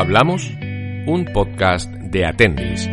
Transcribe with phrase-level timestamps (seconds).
[0.00, 0.50] Hablamos,
[1.06, 2.88] un podcast de Atendis.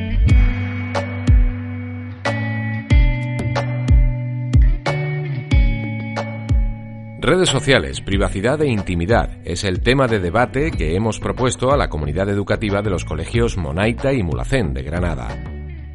[7.22, 11.88] Redes sociales, privacidad e intimidad es el tema de debate que hemos propuesto a la
[11.88, 15.30] comunidad educativa de los colegios Monaita y Mulacén de Granada.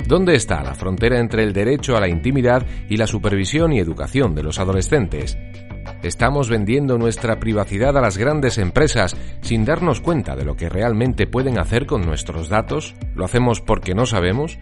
[0.09, 4.35] ¿Dónde está la frontera entre el derecho a la intimidad y la supervisión y educación
[4.35, 5.37] de los adolescentes?
[6.03, 11.29] Estamos vendiendo nuestra privacidad a las grandes empresas sin darnos cuenta de lo que realmente
[11.29, 12.97] pueden hacer con nuestros datos.
[13.15, 14.59] ¿Lo hacemos porque no sabemos?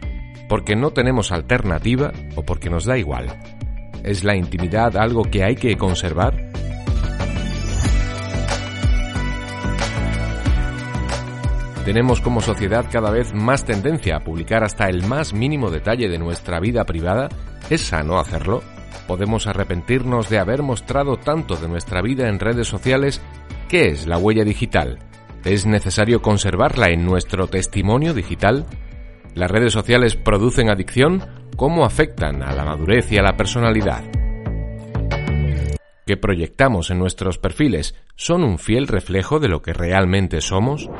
[0.50, 2.12] ¿Porque no tenemos alternativa?
[2.36, 3.26] ¿O porque nos da igual?
[4.04, 6.50] ¿Es la intimidad algo que hay que conservar?
[11.86, 16.18] Tenemos como sociedad cada vez más tendencia a publicar hasta el más mínimo detalle de
[16.18, 17.30] nuestra vida privada.
[17.70, 18.62] ¿Es sano hacerlo?
[19.06, 23.20] ¿Podemos arrepentirnos de haber mostrado tanto de nuestra vida en redes sociales?
[23.68, 24.98] ¿Qué es la huella digital?
[25.44, 28.66] ¿Es necesario conservarla en nuestro testimonio digital?
[29.34, 31.24] ¿Las redes sociales producen adicción?
[31.56, 34.04] ¿Cómo afectan a la madurez y a la personalidad?
[36.06, 40.90] ¿Qué proyectamos en nuestros perfiles son un fiel reflejo de lo que realmente somos?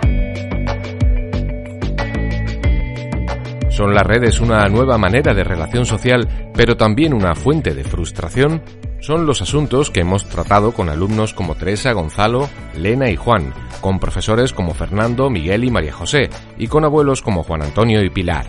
[3.70, 8.62] ¿Son las redes una nueva manera de relación social, pero también una fuente de frustración?
[8.98, 14.00] Son los asuntos que hemos tratado con alumnos como Teresa, Gonzalo, Lena y Juan, con
[14.00, 16.28] profesores como Fernando, Miguel y María José,
[16.58, 18.46] y con abuelos como Juan Antonio y Pilar.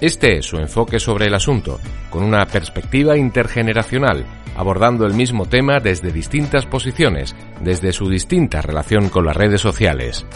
[0.00, 1.80] Este es su enfoque sobre el asunto,
[2.10, 4.26] con una perspectiva intergeneracional,
[4.56, 10.26] abordando el mismo tema desde distintas posiciones, desde su distinta relación con las redes sociales.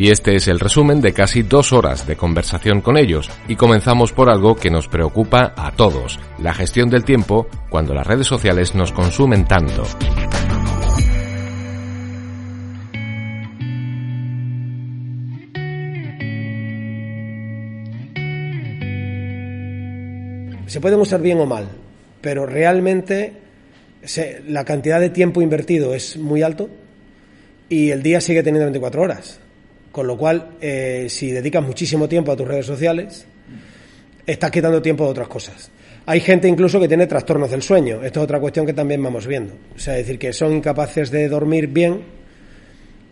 [0.00, 4.14] Y este es el resumen de casi dos horas de conversación con ellos, y comenzamos
[4.14, 8.74] por algo que nos preocupa a todos, la gestión del tiempo cuando las redes sociales
[8.74, 9.84] nos consumen tanto.
[20.64, 21.68] Se pueden usar bien o mal,
[22.22, 23.34] pero realmente
[24.48, 26.70] la cantidad de tiempo invertido es muy alto
[27.68, 29.40] y el día sigue teniendo 24 horas.
[29.92, 33.26] Con lo cual, eh, si dedicas muchísimo tiempo a tus redes sociales,
[34.26, 35.70] estás quitando tiempo de otras cosas.
[36.06, 38.02] Hay gente incluso que tiene trastornos del sueño.
[38.02, 39.54] Esto es otra cuestión que también vamos viendo.
[39.74, 42.00] O sea, es decir, que son incapaces de dormir bien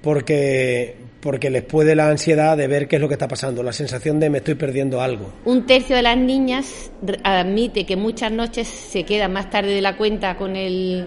[0.02, 3.72] porque, porque les puede la ansiedad de ver qué es lo que está pasando, la
[3.72, 5.32] sensación de me estoy perdiendo algo.
[5.44, 6.90] Un tercio de las niñas
[7.24, 11.06] admite que muchas noches se quedan más tarde de la cuenta con el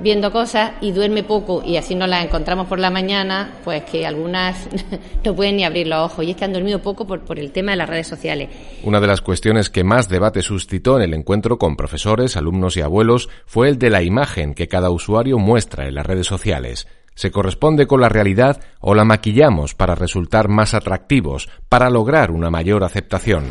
[0.00, 4.06] viendo cosas y duerme poco y así nos las encontramos por la mañana, pues que
[4.06, 4.68] algunas
[5.24, 7.52] no pueden ni abrir los ojos y es que han dormido poco por, por el
[7.52, 8.50] tema de las redes sociales.
[8.82, 12.80] Una de las cuestiones que más debate suscitó en el encuentro con profesores, alumnos y
[12.80, 16.86] abuelos fue el de la imagen que cada usuario muestra en las redes sociales.
[17.14, 22.50] ¿Se corresponde con la realidad o la maquillamos para resultar más atractivos, para lograr una
[22.50, 23.44] mayor aceptación?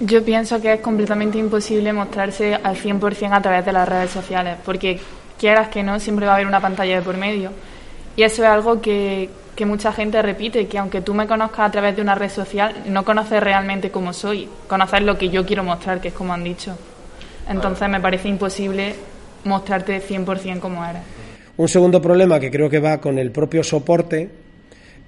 [0.00, 4.56] Yo pienso que es completamente imposible mostrarse al 100% a través de las redes sociales,
[4.64, 5.00] porque
[5.38, 7.50] quieras que no, siempre va a haber una pantalla de por medio.
[8.16, 11.70] Y eso es algo que, que mucha gente repite, que aunque tú me conozcas a
[11.70, 15.64] través de una red social, no conoces realmente cómo soy, conoces lo que yo quiero
[15.64, 16.76] mostrar, que es como han dicho.
[17.48, 18.94] Entonces me parece imposible
[19.44, 21.02] mostrarte 100% como eres.
[21.56, 24.30] Un segundo problema que creo que va con el propio soporte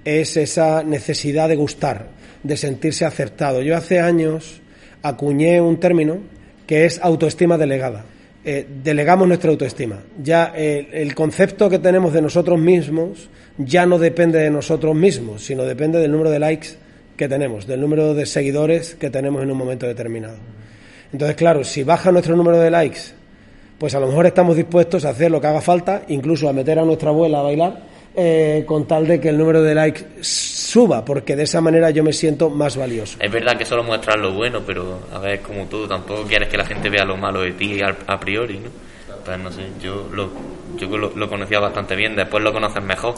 [0.05, 2.09] es esa necesidad de gustar,
[2.43, 3.63] de sentirse aceptado.
[3.63, 4.61] Yo hace años
[5.03, 6.19] acuñé un término
[6.67, 8.05] que es autoestima delegada.
[8.43, 9.99] Eh, delegamos nuestra autoestima.
[10.23, 13.29] Ya eh, el concepto que tenemos de nosotros mismos
[13.59, 16.69] ya no depende de nosotros mismos, sino depende del número de likes
[17.17, 20.39] que tenemos, del número de seguidores que tenemos en un momento determinado.
[21.13, 23.01] Entonces, claro, si baja nuestro número de likes,
[23.79, 26.79] pues a lo mejor estamos dispuestos a hacer lo que haga falta, incluso a meter
[26.79, 27.83] a nuestra abuela a bailar,
[28.23, 32.05] eh, con tal de que el número de likes suba, porque de esa manera yo
[32.05, 33.17] me siento más valioso.
[33.19, 36.59] Es verdad que solo muestras lo bueno, pero a ver, como tú, tampoco quieres que
[36.59, 38.69] la gente vea lo malo de ti a, priori, ¿no?
[39.25, 40.29] Pues no sé, yo lo,
[40.77, 43.15] yo lo, conocía bastante bien, después lo conoces mejor.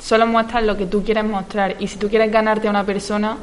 [0.00, 3.36] Solo muestras lo que tú quieres mostrar y si tú quieres ganarte a una persona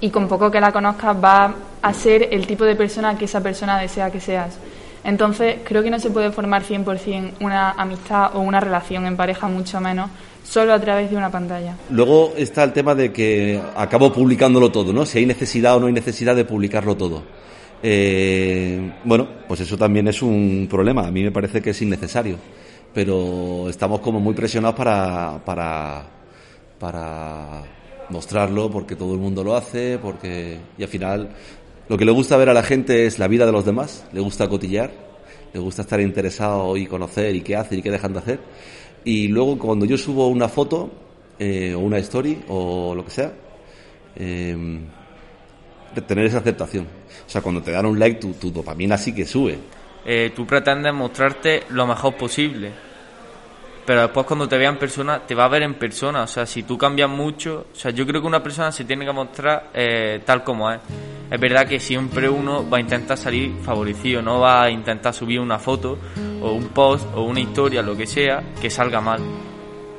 [0.00, 3.42] y con poco que la conozcas va a ser el tipo de persona que esa
[3.42, 4.56] persona desea que seas.
[5.04, 9.48] Entonces, creo que no se puede formar 100% una amistad o una relación en pareja,
[9.48, 10.10] mucho menos,
[10.44, 11.76] solo a través de una pantalla.
[11.90, 15.06] Luego está el tema de que acabo publicándolo todo, ¿no?
[15.06, 17.22] Si hay necesidad o no hay necesidad de publicarlo todo.
[17.82, 21.06] Eh, bueno, pues eso también es un problema.
[21.06, 22.36] A mí me parece que es innecesario.
[22.92, 26.02] Pero estamos como muy presionados para, para,
[26.78, 27.62] para
[28.10, 31.30] mostrarlo porque todo el mundo lo hace, porque y al final
[31.90, 34.20] lo que le gusta ver a la gente es la vida de los demás, le
[34.20, 34.92] gusta cotillear,
[35.52, 38.38] le gusta estar interesado y conocer y qué hacen y qué dejan de hacer.
[39.04, 40.88] Y luego cuando yo subo una foto
[41.36, 43.32] eh, o una story o lo que sea,
[44.14, 44.78] eh,
[46.06, 46.84] tener esa aceptación.
[47.26, 49.58] O sea, cuando te dan un like, tu, tu dopamina sí que sube.
[50.06, 52.70] Eh, tú pretendes mostrarte lo mejor posible.
[53.84, 56.22] Pero después cuando te vea en persona, te va a ver en persona.
[56.22, 59.04] O sea, si tú cambias mucho, o sea, yo creo que una persona se tiene
[59.04, 60.80] que mostrar eh, tal como es.
[61.30, 65.38] Es verdad que siempre uno va a intentar salir favorecido, no va a intentar subir
[65.38, 65.96] una foto
[66.42, 69.20] o un post o una historia, lo que sea, que salga mal.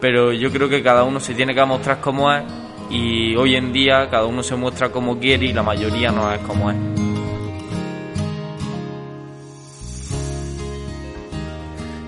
[0.02, 2.44] Pero yo creo que cada uno se tiene que mostrar como es
[2.90, 6.40] y hoy en día cada uno se muestra como quiere y la mayoría no es
[6.40, 7.01] como es.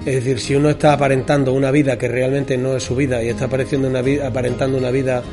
[0.05, 3.29] Es decir, si uno está aparentando una vida que realmente no es su vida y
[3.29, 5.23] está apareciendo una vida, aparentando una vida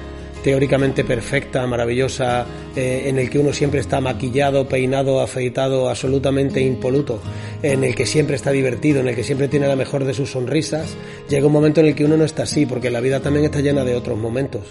[0.45, 2.47] teóricamente perfecta, maravillosa,
[2.77, 7.21] eh, en el que uno siempre está maquillado, peinado, afeitado, absolutamente impoluto,
[7.63, 10.31] en el que siempre está divertido, en el que siempre tiene la mejor de sus
[10.31, 10.97] sonrisas,
[11.29, 13.61] llega un momento en el que uno no está así, porque la vida también está
[13.61, 14.63] llena de otros momentos.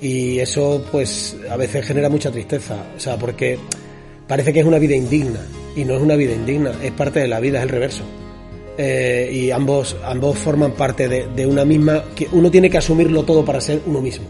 [0.00, 3.58] Y eso, pues, a veces genera mucha tristeza, o sea, porque
[4.28, 5.40] parece que es una vida indigna,
[5.74, 8.04] y no es una vida indigna, es parte de la vida, es el reverso.
[8.78, 13.22] Eh, y ambos, ambos forman parte de, de, una misma, que uno tiene que asumirlo
[13.22, 14.24] todo para ser uno mismo.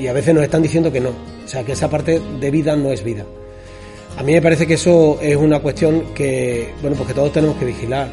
[0.00, 2.74] Y a veces nos están diciendo que no, o sea, que esa parte de vida
[2.76, 3.26] no es vida.
[4.16, 7.56] A mí me parece que eso es una cuestión que, bueno, pues que todos tenemos
[7.58, 8.08] que vigilar.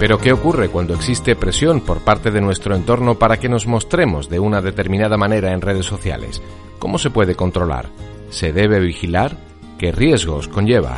[0.00, 4.30] Pero ¿qué ocurre cuando existe presión por parte de nuestro entorno para que nos mostremos
[4.30, 6.40] de una determinada manera en redes sociales?
[6.78, 7.90] ¿Cómo se puede controlar?
[8.30, 9.36] ¿Se debe vigilar?
[9.78, 10.96] ¿Qué riesgos conlleva?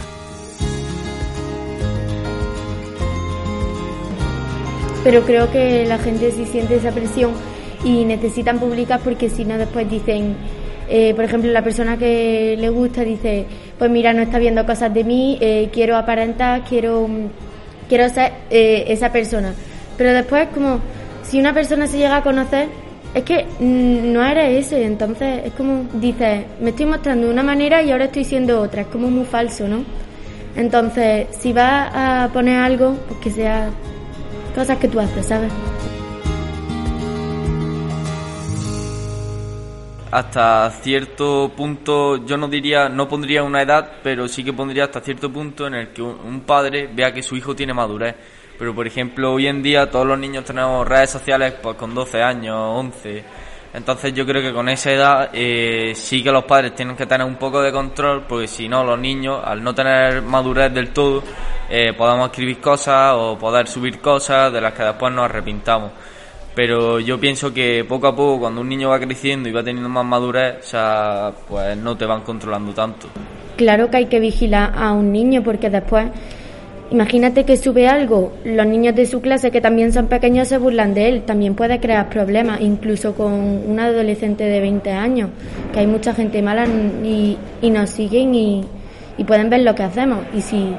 [5.02, 7.32] Pero creo que la gente sí siente esa presión
[7.84, 10.36] y necesitan publicar porque si no después dicen,
[10.88, 13.46] eh, por ejemplo, la persona que le gusta dice,
[13.80, 17.08] pues mira, no está viendo cosas de mí, eh, quiero aparentar, quiero,
[17.92, 19.52] quiero ser eh, esa persona.
[19.98, 20.80] Pero después como,
[21.24, 22.68] si una persona se llega a conocer,
[23.12, 27.82] es que no eres ese, entonces es como dices, me estoy mostrando de una manera
[27.82, 29.84] y ahora estoy siendo otra, es como muy falso, ¿no?
[30.56, 33.68] Entonces, si vas a poner algo, pues que sea
[34.54, 35.52] cosas que tú haces, ¿sabes?
[40.12, 45.00] Hasta cierto punto, yo no diría, no pondría una edad, pero sí que pondría hasta
[45.00, 48.14] cierto punto en el que un padre vea que su hijo tiene madurez
[48.62, 52.22] pero por ejemplo, hoy en día todos los niños tenemos redes sociales pues con 12
[52.22, 53.24] años, 11.
[53.74, 57.26] Entonces yo creo que con esa edad eh, sí que los padres tienen que tener
[57.26, 61.24] un poco de control, porque si no los niños, al no tener madurez del todo,
[61.68, 65.90] eh, podemos escribir cosas o poder subir cosas de las que después nos arrepintamos.
[66.54, 69.88] Pero yo pienso que poco a poco, cuando un niño va creciendo y va teniendo
[69.88, 73.08] más madurez, o sea, pues no te van controlando tanto.
[73.56, 76.06] Claro que hay que vigilar a un niño porque después
[76.92, 80.92] Imagínate que sube algo, los niños de su clase que también son pequeños se burlan
[80.92, 85.30] de él, también puede crear problemas, incluso con un adolescente de 20 años,
[85.72, 88.66] que hay mucha gente mala y, nos siguen y,
[89.16, 90.18] y pueden ver lo que hacemos.
[90.36, 90.74] Y si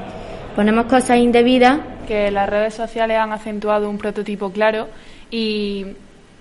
[0.54, 1.80] ponemos cosas indebidas...
[2.06, 4.88] Que las redes sociales han acentuado un prototipo claro
[5.30, 5.86] y,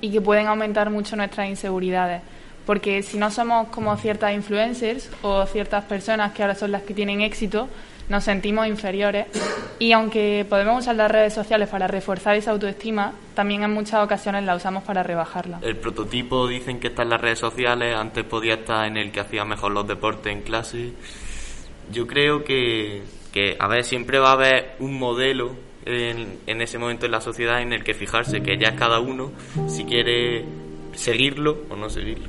[0.01, 2.21] y que pueden aumentar mucho nuestras inseguridades
[2.65, 6.93] porque si no somos como ciertas influencers o ciertas personas que ahora son las que
[6.93, 7.67] tienen éxito,
[8.09, 9.27] nos sentimos inferiores
[9.79, 14.43] y aunque podemos usar las redes sociales para reforzar esa autoestima, también en muchas ocasiones
[14.43, 15.59] la usamos para rebajarla.
[15.61, 19.21] El prototipo dicen que está en las redes sociales, antes podía estar en el que
[19.21, 20.93] hacía mejor los deportes en clase.
[21.91, 23.03] Yo creo que,
[23.33, 25.51] que a ver, siempre va a haber un modelo
[25.85, 28.99] en, en ese momento en la sociedad en el que fijarse, que ya es cada
[28.99, 29.31] uno
[29.67, 30.45] si quiere
[30.93, 32.27] seguirlo o no seguirlo.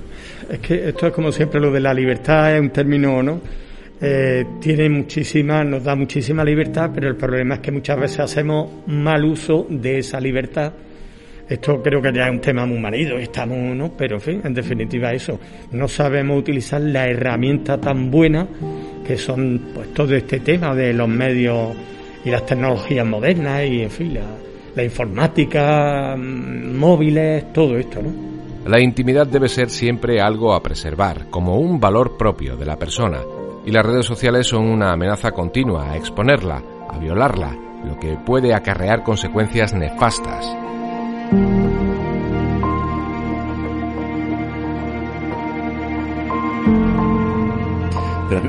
[0.50, 3.40] Es que esto es como siempre lo de la libertad, es un término, ¿no?
[4.00, 8.87] Eh, tiene muchísima, nos da muchísima libertad, pero el problema es que muchas veces hacemos
[8.87, 10.73] mal uso de esa libertad.
[11.49, 13.94] Esto creo que ya es un tema muy manido, estamos, ¿no?
[13.96, 15.38] Pero en fin, en definitiva eso,
[15.73, 18.49] no sabemos utilizar la herramienta tan buena
[19.06, 21.75] que son pues todo este tema de los medios
[22.25, 24.23] y las tecnologías modernas y en fin, la,
[24.75, 28.34] la informática, mm, móviles, todo esto, ¿no?
[28.66, 33.20] La intimidad debe ser siempre algo a preservar, como un valor propio de la persona,
[33.66, 38.54] y las redes sociales son una amenaza continua a exponerla, a violarla, lo que puede
[38.54, 40.46] acarrear consecuencias nefastas.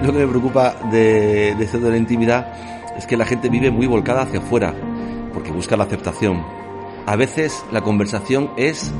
[0.02, 2.54] Lo que me preocupa de, esto de la intimidad
[2.98, 4.74] es que la gente vive muy volcada hacia afuera,
[5.34, 6.44] porque busca la aceptación.
[7.06, 8.92] A veces la conversación es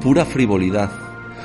[0.00, 0.90] pura frivolidad.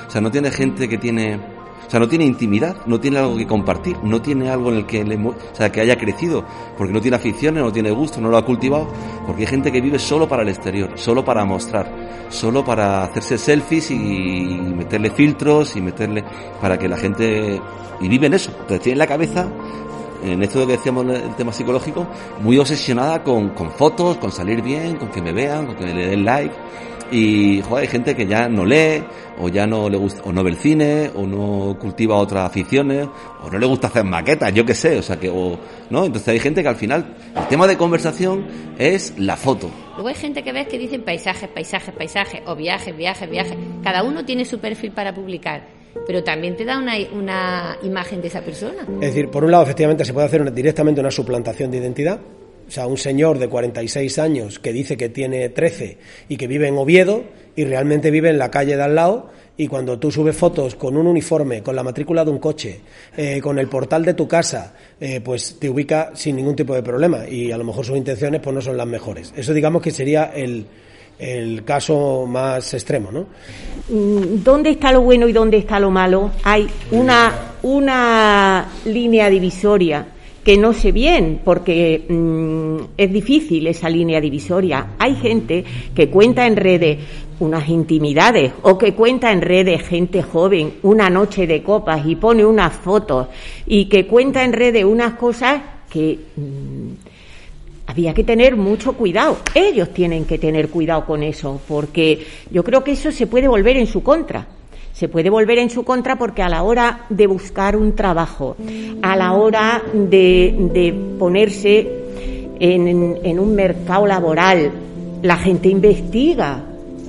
[0.08, 1.40] O sea, no tiene gente que tiene
[1.86, 4.86] o sea, no tiene intimidad, no tiene algo que compartir, no tiene algo en el
[4.86, 6.44] que, le, o sea, que haya crecido,
[6.78, 8.88] porque no tiene aficiones, no tiene gusto, no lo ha cultivado,
[9.26, 13.38] porque hay gente que vive solo para el exterior, solo para mostrar, solo para hacerse
[13.38, 16.24] selfies y meterle filtros y meterle
[16.62, 17.62] para que la gente
[18.00, 18.52] y vive en eso.
[18.52, 19.48] Entonces tiene en la cabeza
[20.24, 22.08] en esto que decíamos el tema psicológico,
[22.42, 26.08] muy obsesionada con, con fotos, con salir bien, con que me vean, con que le
[26.08, 26.56] den like.
[27.12, 29.04] Y joder, hay gente que ya no lee,
[29.40, 33.08] o ya no le gusta, o no ve el cine, o no cultiva otras aficiones,
[33.44, 36.06] o no le gusta hacer maquetas, yo qué sé, o sea que, o, ¿no?
[36.06, 38.46] Entonces hay gente que al final, el tema de conversación
[38.78, 39.70] es la foto.
[39.94, 43.58] Luego hay gente que ves que dicen paisajes, paisajes, paisajes, o viajes, viajes, viajes.
[43.84, 48.28] Cada uno tiene su perfil para publicar pero también te da una, una, imagen de
[48.28, 48.86] esa persona.
[49.02, 52.20] Es decir, por un lado, efectivamente, se puede hacer directamente una suplantación de identidad,
[52.68, 55.98] o sea, un señor de 46 años que dice que tiene 13
[56.30, 57.24] y que vive en Oviedo
[57.56, 60.98] y realmente vive en la calle de al lado y cuando tú subes fotos con
[60.98, 62.82] un uniforme, con la matrícula de un coche,
[63.16, 66.84] eh, con el portal de tu casa, eh, pues te ubica sin ningún tipo de
[66.84, 69.34] problema y a lo mejor sus intenciones pues no son las mejores.
[69.36, 70.66] Eso digamos que sería el,
[71.18, 73.28] el caso más extremo, ¿no?
[73.90, 76.32] Mm, ¿Dónde está lo bueno y dónde está lo malo?
[76.44, 80.08] Hay una, una línea divisoria
[80.46, 84.90] que no sé bien, porque mm, es difícil esa línea divisoria.
[85.00, 87.00] Hay gente que cuenta en redes
[87.40, 92.46] unas intimidades o que cuenta en redes gente joven una noche de copas y pone
[92.46, 93.28] unas fotos
[93.66, 99.38] y que cuenta en redes unas cosas que mm, había que tener mucho cuidado.
[99.54, 103.78] Ellos tienen que tener cuidado con eso, porque yo creo que eso se puede volver
[103.78, 104.48] en su contra
[104.96, 108.56] se puede volver en su contra porque a la hora de buscar un trabajo,
[109.02, 111.86] a la hora de, ponerse
[112.62, 114.72] en, en un mercado laboral,
[115.22, 116.64] la gente investiga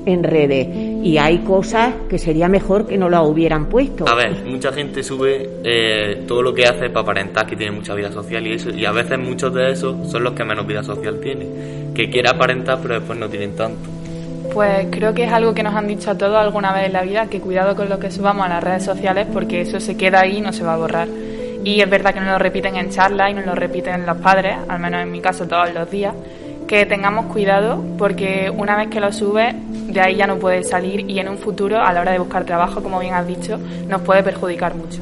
[0.07, 0.69] en redes
[1.03, 4.09] y hay cosas que sería mejor que no lo hubieran puesto.
[4.09, 7.95] A ver, mucha gente sube eh, todo lo que hace para aparentar que tiene mucha
[7.95, 10.83] vida social y eso y a veces muchos de esos son los que menos vida
[10.83, 13.91] social tienen, que quiere aparentar pero después no tienen tanto.
[14.53, 17.03] Pues creo que es algo que nos han dicho a todos alguna vez en la
[17.03, 20.21] vida, que cuidado con lo que subamos a las redes sociales porque eso se queda
[20.21, 21.09] ahí y no se va a borrar.
[21.65, 24.57] Y es verdad que nos lo repiten en charlas y nos lo repiten los padres,
[24.69, 26.15] al menos en mi caso todos los días,
[26.67, 29.55] que tengamos cuidado porque una vez que lo subes,
[29.97, 32.45] de ahí ya no puede salir y en un futuro, a la hora de buscar
[32.45, 35.01] trabajo, como bien has dicho, nos puede perjudicar mucho.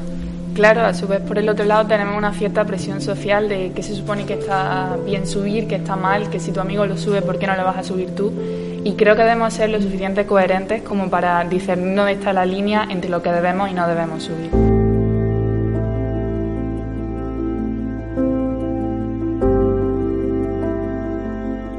[0.53, 3.83] Claro, a su vez por el otro lado tenemos una cierta presión social de que
[3.83, 7.21] se supone que está bien subir, que está mal, que si tu amigo lo sube,
[7.21, 8.31] ¿por qué no lo vas a subir tú?
[8.85, 12.87] Y creo que debemos ser lo suficientemente coherentes como para discernir dónde está la línea
[12.89, 14.74] entre lo que debemos y no debemos subir.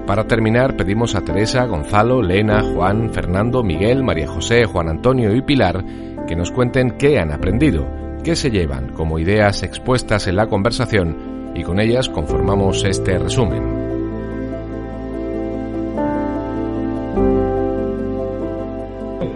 [0.06, 5.42] Para terminar, pedimos a Teresa, Gonzalo, Lena, Juan, Fernando, Miguel, María José, Juan Antonio y
[5.42, 5.84] Pilar
[6.26, 7.86] que nos cuenten qué han aprendido
[8.22, 13.62] que se llevan como ideas expuestas en la conversación y con ellas conformamos este resumen.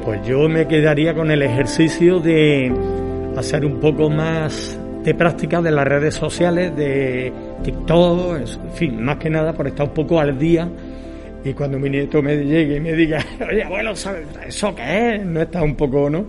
[0.04, 2.72] Pues yo me quedaría con el ejercicio de
[3.36, 9.16] hacer un poco más de práctica de las redes sociales, de TikTok, en fin, más
[9.16, 10.68] que nada por estar un poco al día
[11.42, 15.24] y cuando mi nieto me llegue y me diga, oye abuelo, ¿sabes eso qué es?
[15.24, 16.26] No está un poco, ¿no?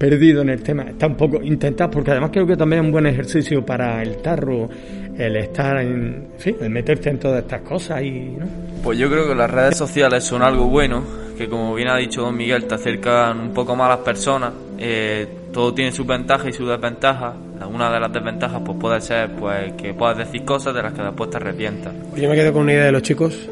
[0.00, 0.84] perdido en el tema.
[0.84, 4.16] Está un poco intentar, porque además creo que también es un buen ejercicio para el
[4.22, 4.70] tarro
[5.18, 8.46] el estar en, fin, el meterte en todas estas cosas y, ¿no?
[8.82, 11.04] Pues yo creo que las redes sociales son algo bueno,
[11.36, 14.54] que como bien ha dicho don Miguel, te acercan un poco más a las personas.
[14.78, 17.34] Eh, todo tiene sus ventajas y sus desventajas.
[17.66, 21.02] Una de las desventajas pues puede ser pues que puedas decir cosas de las que
[21.02, 21.92] después te arrepientas.
[22.16, 23.48] Yo me quedo con una idea de los chicos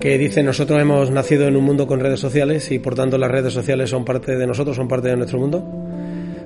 [0.00, 3.30] que dice nosotros hemos nacido en un mundo con redes sociales y por tanto las
[3.30, 5.62] redes sociales son parte de nosotros, son parte de nuestro mundo.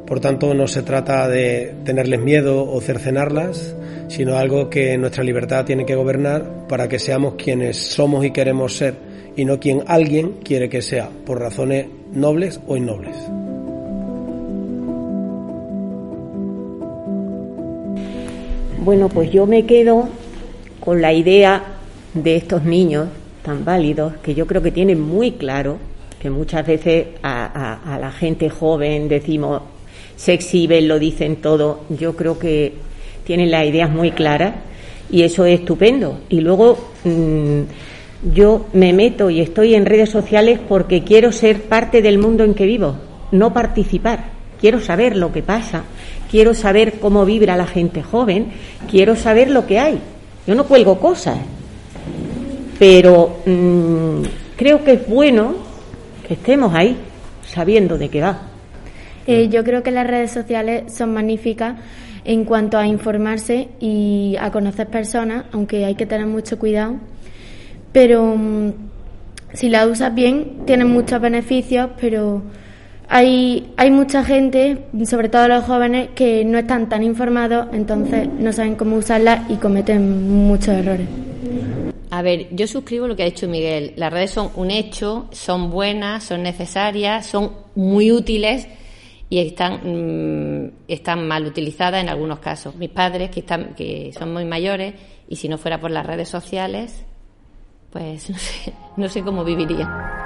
[0.06, 3.74] Por tanto no se trata de tenerles miedo o cercenarlas,
[4.08, 8.76] sino algo que nuestra libertad tiene que gobernar para que seamos quienes somos y queremos
[8.76, 8.94] ser
[9.36, 13.16] y no quien alguien quiere que sea, por razones nobles o innobles.
[18.84, 20.10] Bueno, pues yo me quedo
[20.78, 21.64] con la idea
[22.12, 23.08] de estos niños
[23.42, 25.78] tan válidos que yo creo que tienen muy claro
[26.20, 29.62] que muchas veces a, gente joven, decimos,
[30.16, 31.80] se exhiben, lo dicen todo.
[31.88, 32.74] Yo creo que
[33.24, 34.52] tienen las ideas muy claras
[35.10, 36.20] y eso es estupendo.
[36.28, 37.60] Y luego mm,
[38.34, 42.52] yo me meto y estoy en redes sociales porque quiero ser parte del mundo en
[42.52, 42.96] que vivo,
[43.32, 44.26] no participar.
[44.60, 45.84] Quiero saber lo que pasa,
[46.34, 48.48] quiero saber cómo vibra la gente joven,
[48.90, 50.00] quiero saber lo que hay.
[50.48, 51.38] Yo no cuelgo cosas,
[52.76, 54.22] pero mm,
[54.56, 55.54] creo que es bueno
[56.26, 56.96] que estemos ahí,
[57.46, 58.42] sabiendo de qué va.
[59.28, 61.76] Eh, yo creo que las redes sociales son magníficas
[62.24, 66.96] en cuanto a informarse y a conocer personas, aunque hay que tener mucho cuidado.
[67.92, 68.72] Pero mm,
[69.52, 72.42] si la usas bien, tiene muchos beneficios, pero
[73.08, 78.52] hay, hay mucha gente, sobre todo los jóvenes, que no están tan informados, entonces no
[78.52, 81.06] saben cómo usarla y cometen muchos errores.
[82.10, 83.92] A ver, yo suscribo lo que ha dicho Miguel.
[83.96, 88.68] Las redes son un hecho, son buenas, son necesarias, son muy útiles
[89.28, 92.76] y están, mm, están mal utilizadas en algunos casos.
[92.76, 94.94] Mis padres, que, están, que son muy mayores,
[95.28, 97.04] y si no fuera por las redes sociales,
[97.90, 100.23] pues no sé, no sé cómo viviría.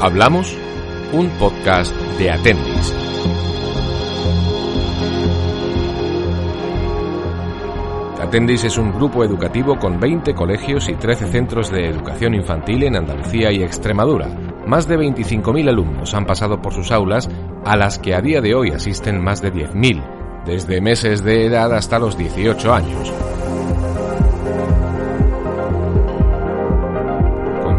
[0.00, 0.56] Hablamos,
[1.12, 2.94] un podcast de Atendis.
[8.20, 12.94] Atendis es un grupo educativo con 20 colegios y 13 centros de educación infantil en
[12.94, 14.28] Andalucía y Extremadura.
[14.68, 17.28] Más de 25.000 alumnos han pasado por sus aulas,
[17.64, 21.74] a las que a día de hoy asisten más de 10.000, desde meses de edad
[21.74, 23.12] hasta los 18 años.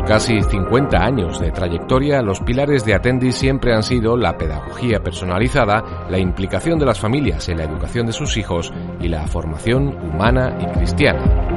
[0.10, 6.08] Casi 50 años de trayectoria, los pilares de Atendis siempre han sido la pedagogía personalizada,
[6.10, 10.58] la implicación de las familias en la educación de sus hijos y la formación humana
[10.60, 11.49] y cristiana.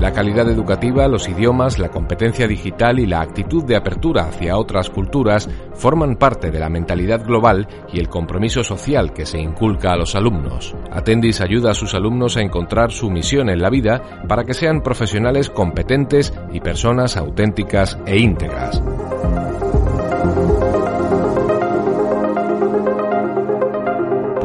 [0.00, 4.88] La calidad educativa, los idiomas, la competencia digital y la actitud de apertura hacia otras
[4.88, 9.96] culturas forman parte de la mentalidad global y el compromiso social que se inculca a
[9.96, 10.74] los alumnos.
[10.90, 14.80] Atendis ayuda a sus alumnos a encontrar su misión en la vida para que sean
[14.80, 18.82] profesionales competentes y personas auténticas e íntegras.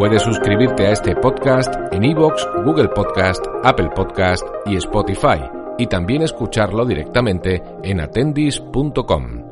[0.06, 5.42] Puedes suscribirte a este podcast en iVoox, Google Podcast, Apple Podcast y Spotify,
[5.80, 9.45] y también escucharlo directamente en atendis.com.